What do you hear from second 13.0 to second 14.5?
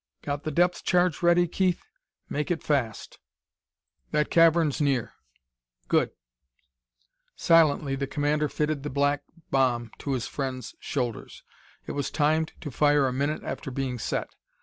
a minute after being set.